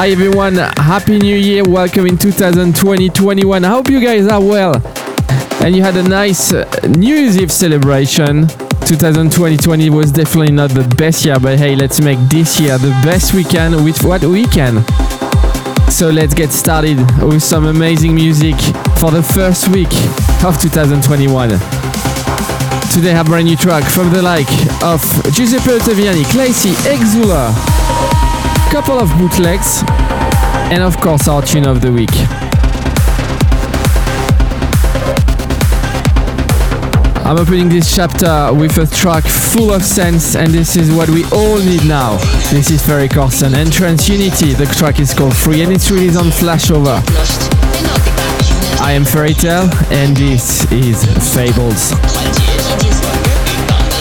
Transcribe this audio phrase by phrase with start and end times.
[0.00, 3.64] Hi everyone, Happy New Year, welcome in 2020-21.
[3.64, 4.74] I hope you guys are well
[5.62, 8.48] and you had a nice uh, New Year's Eve celebration.
[8.86, 13.34] 2020 was definitely not the best year, but hey, let's make this year the best
[13.34, 14.82] we can with what we can.
[15.90, 18.56] So let's get started with some amazing music
[18.96, 19.92] for the first week
[20.42, 21.50] of 2021.
[22.88, 24.48] Today I have a brand new track from the like
[24.82, 25.02] of
[25.34, 27.79] Giuseppe Ottaviani, Claycy, Exula,
[28.70, 29.82] couple of bootlegs,
[30.70, 32.10] and of course our tune of the week.
[37.26, 41.24] I'm opening this chapter with a track full of sense, and this is what we
[41.32, 42.16] all need now.
[42.50, 44.52] This is Ferry Corsten and Trance Unity.
[44.52, 47.02] The track is called Free and it's released on Flashover.
[48.80, 51.02] I am Ferry Tayle, and this is
[51.34, 51.90] Fables.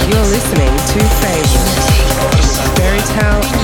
[0.10, 1.90] You're listening to Fables.
[2.78, 3.59] Ferry Tayle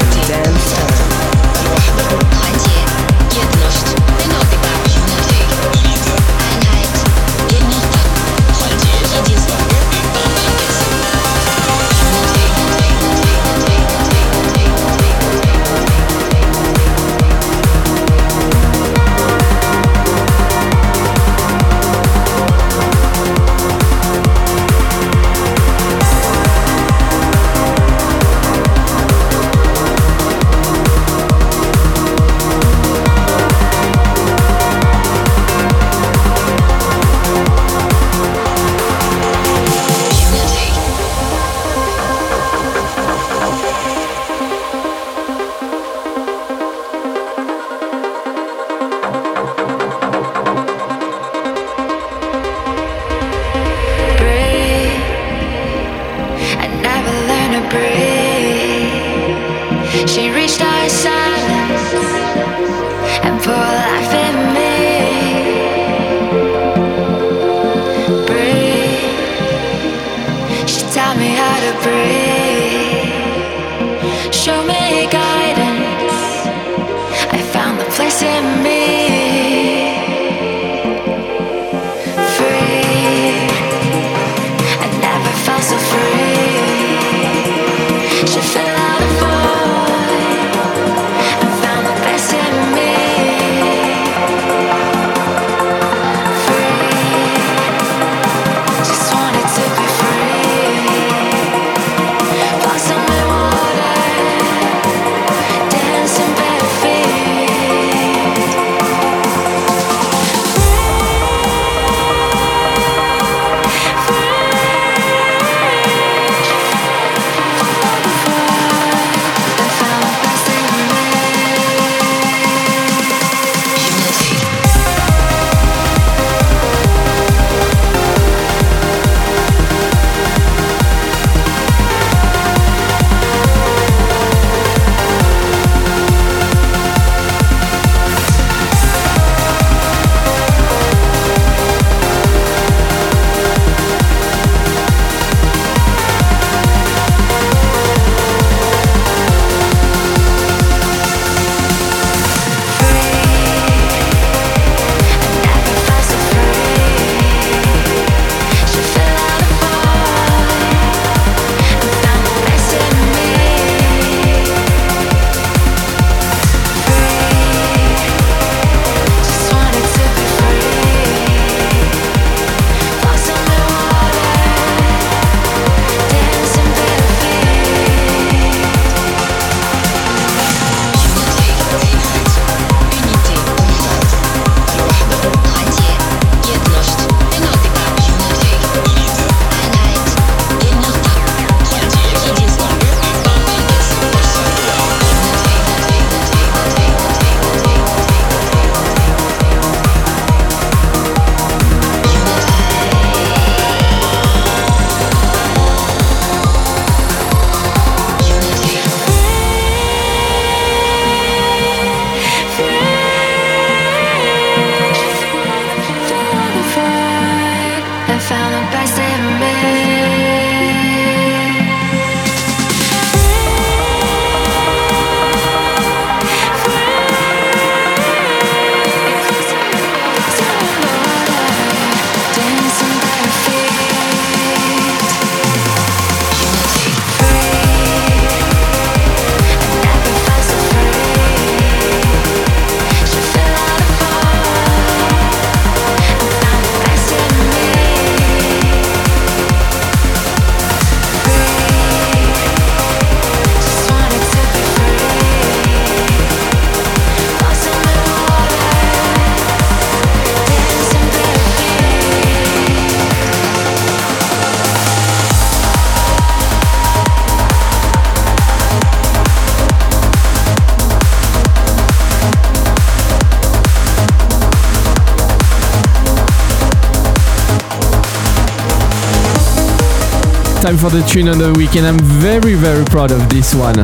[280.75, 281.85] time for the tune on the weekend.
[281.85, 283.75] I'm very, very proud of this one.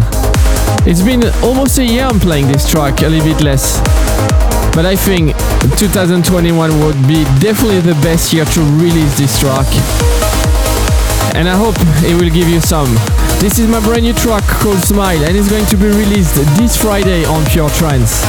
[0.87, 3.79] It's been almost a year I'm playing this track, a little bit less.
[4.73, 5.35] But I think
[5.77, 9.67] 2021 would be definitely the best year to release this track.
[11.35, 12.93] And I hope it will give you some.
[13.39, 16.75] This is my brand new track called Smile, and it's going to be released this
[16.77, 18.23] Friday on Pure Trance.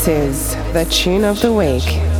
[0.00, 2.19] This is the tune of the week.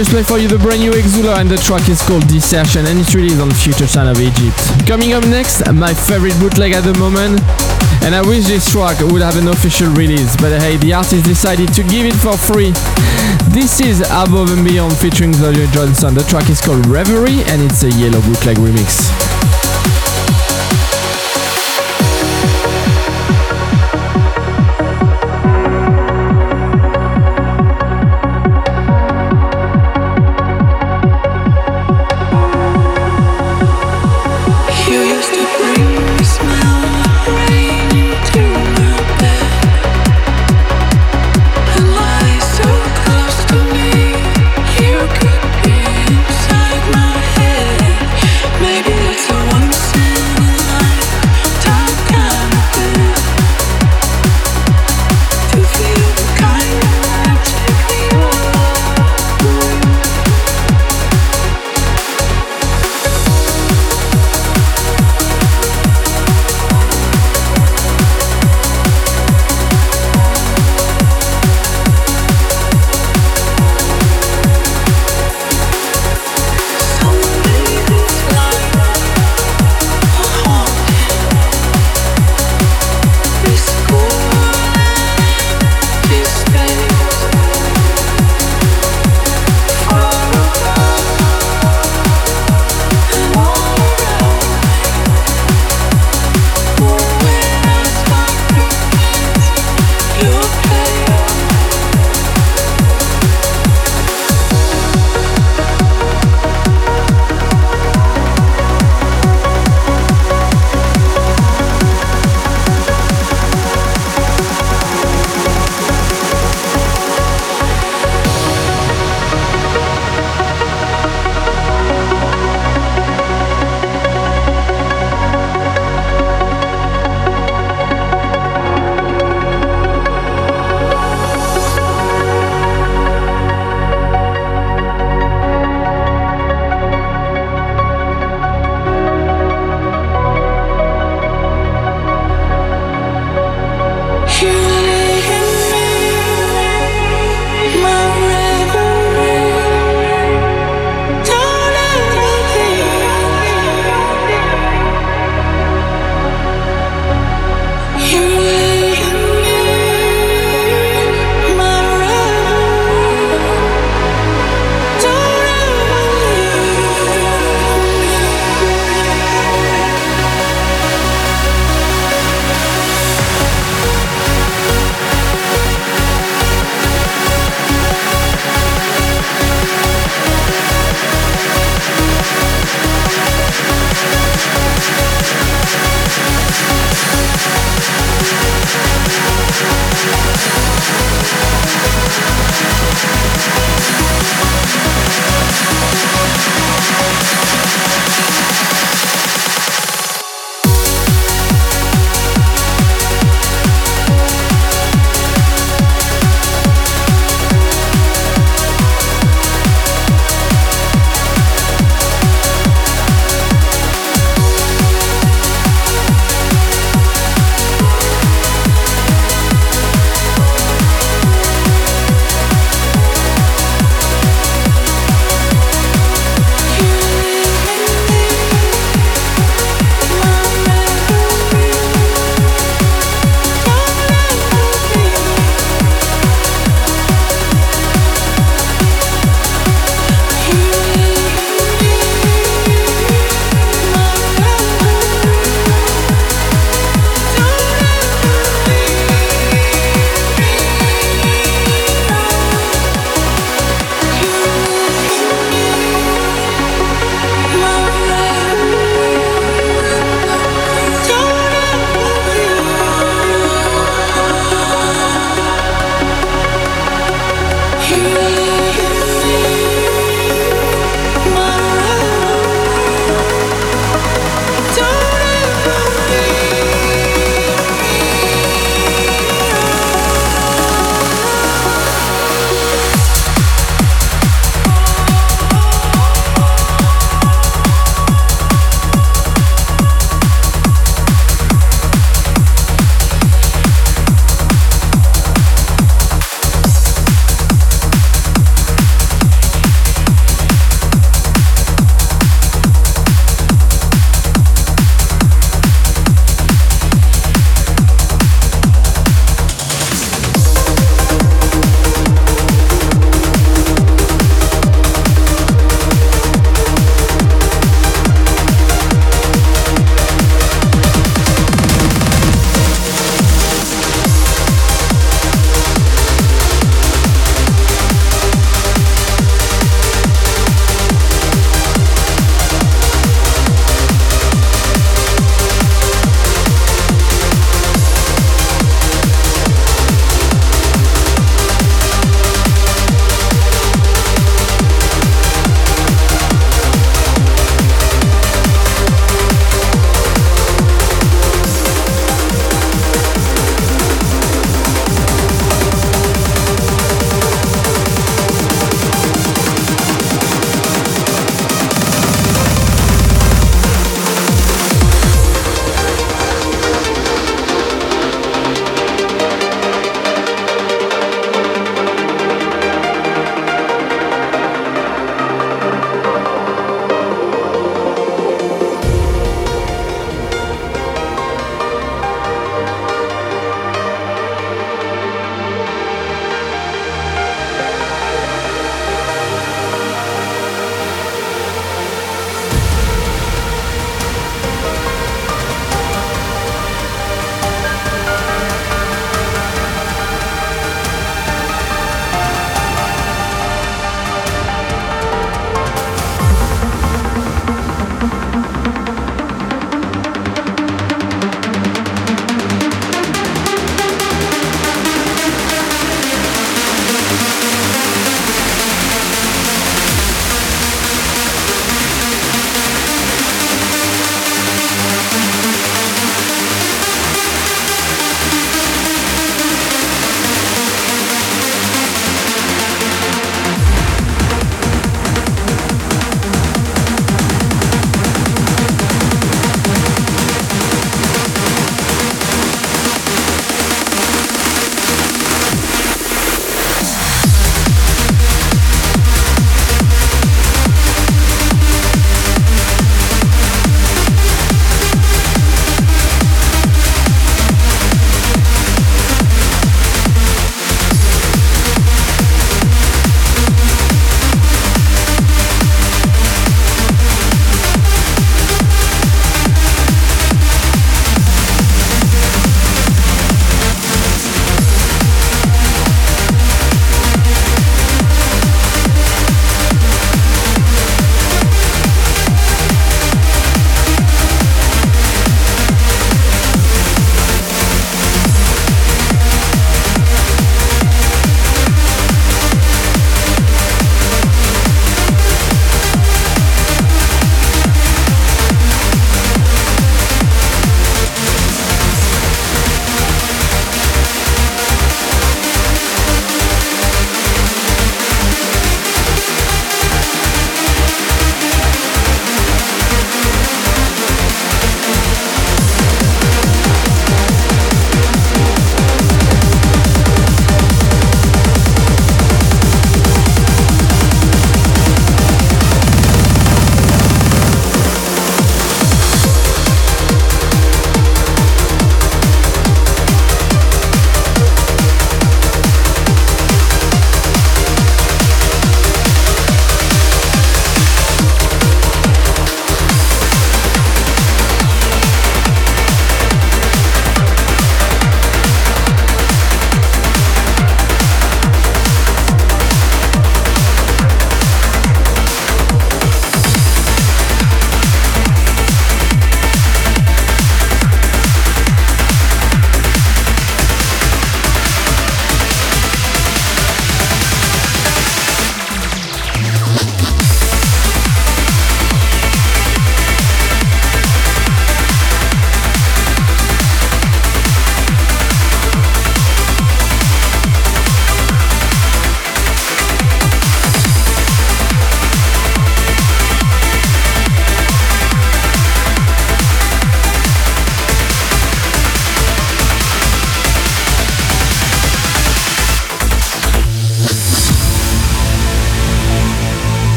[0.00, 2.98] Just played for you the brand new Exula and the track is called Desertion and
[2.98, 4.56] it's released on Future Sound of Egypt.
[4.88, 7.36] Coming up next, my favorite bootleg at the moment.
[8.00, 11.74] And I wish this track would have an official release, but hey, the artist decided
[11.74, 12.72] to give it for free.
[13.52, 16.14] This is Above and Beyond featuring Zoë Johnston.
[16.14, 19.29] The track is called Reverie and it's a yellow bootleg remix.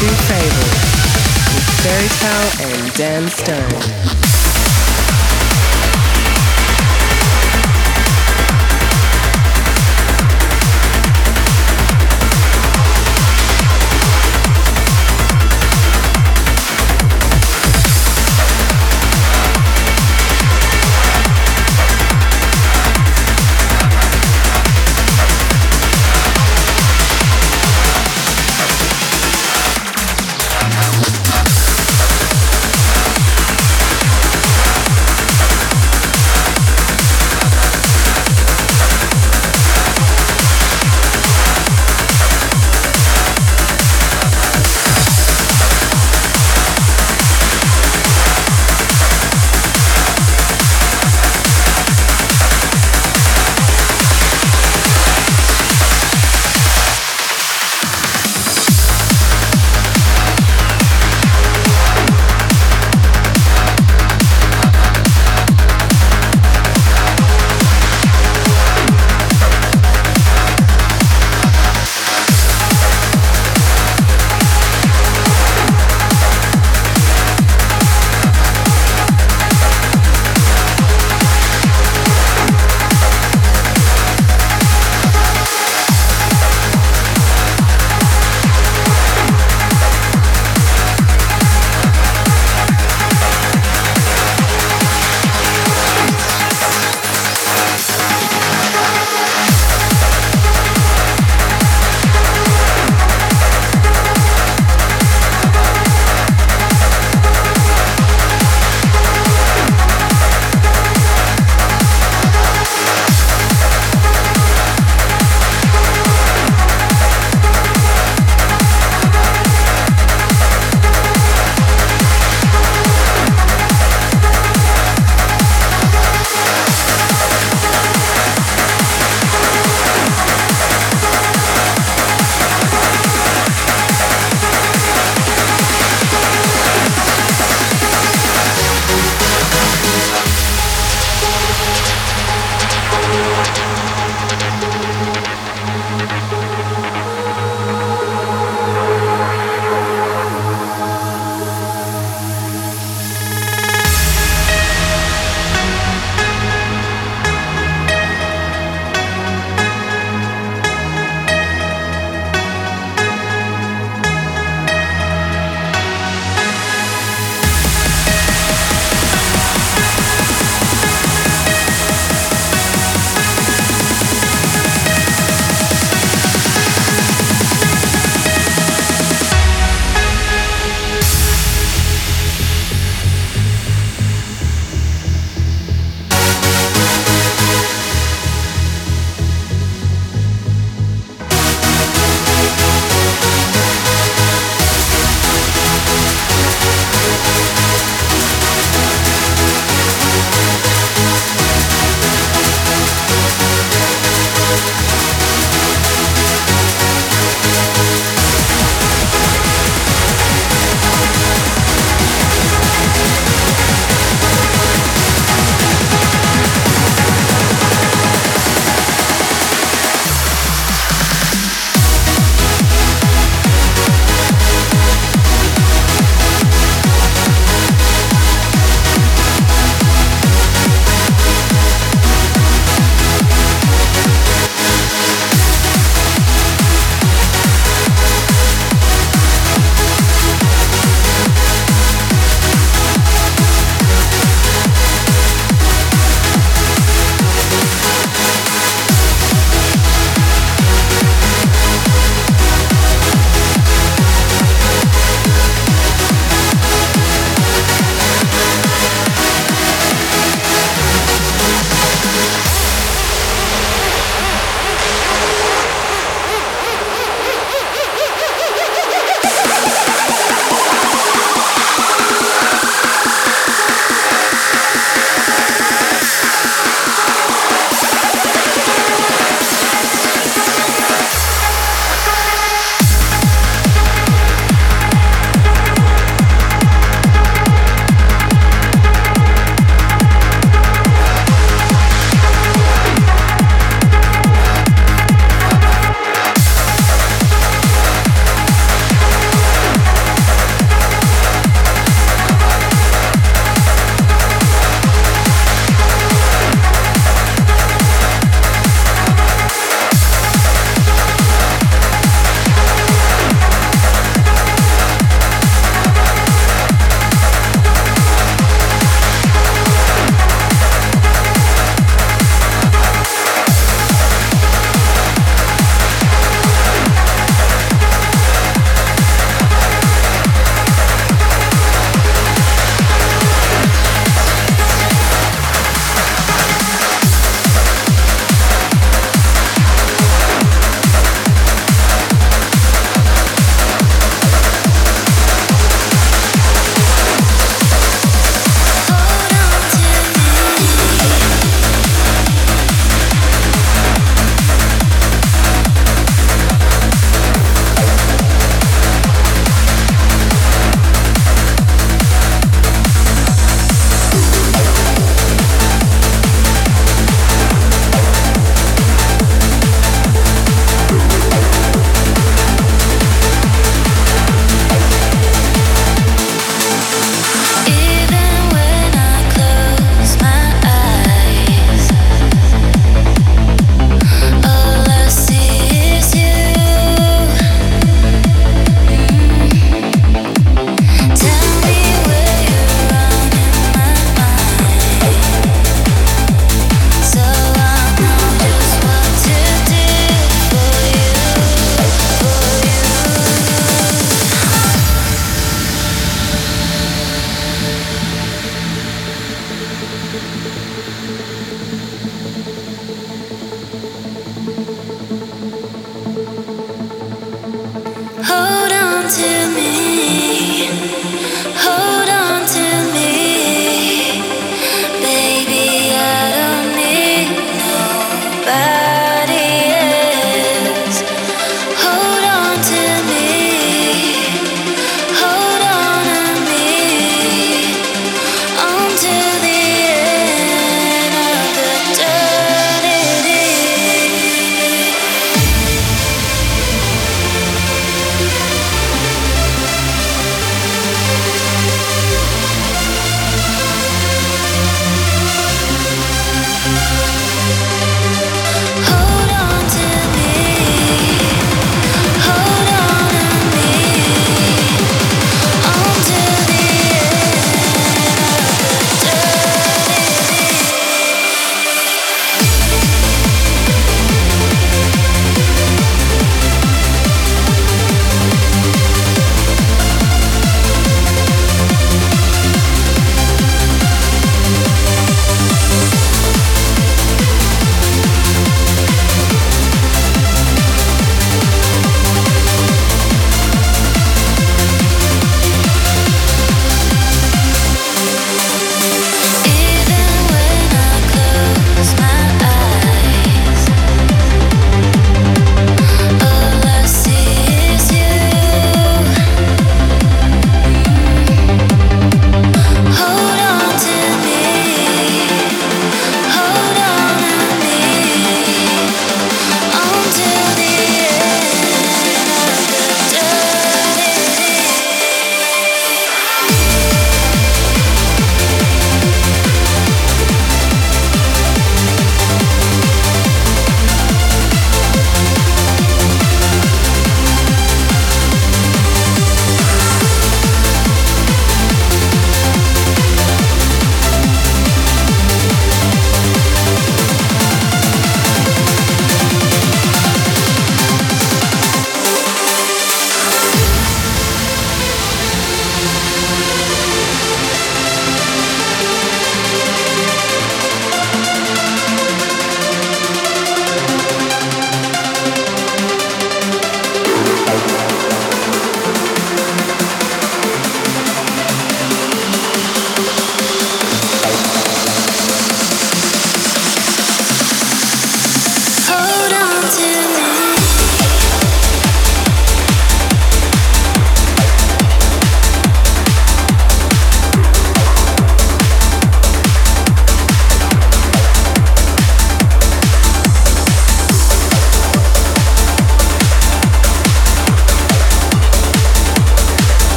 [0.00, 0.80] Two Favors
[1.52, 4.39] with Ferry Tayle and Dan Stone.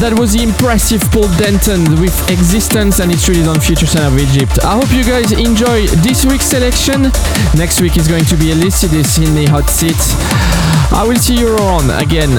[0.00, 4.16] That was the impressive Paul Denton with Existence and it's released on Future Sound of
[4.16, 4.56] Egypt.
[4.64, 7.12] I hope you guys enjoy this week's selection.
[7.52, 10.00] Next week is going to be Elucidus in the hot seat.
[10.96, 12.32] I will see you around again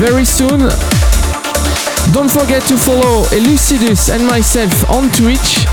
[0.00, 0.72] very soon.
[2.16, 5.68] Don't forget to follow Elucidus and myself on Twitch.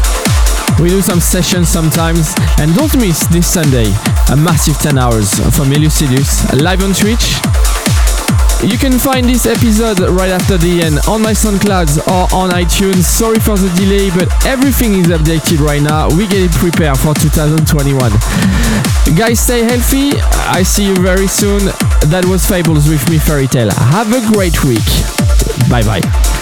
[0.75, 2.35] We do some sessions sometimes.
[2.59, 3.87] And don't miss this Sunday
[4.27, 7.46] a massive 10 hours from Elucidus live on Twitch.
[8.63, 13.03] You can find this episode right after the end on my SoundClouds or on iTunes.
[13.03, 16.09] Sorry for the delay, but everything is updated right now.
[16.09, 18.11] We get it prepared for 2021.
[19.15, 20.19] Guys, stay healthy.
[20.49, 21.65] I see you very soon.
[22.09, 23.71] That was Fables with me, Ferry Tayle.
[23.71, 24.85] Have a great week.
[25.69, 26.36] Bye bye.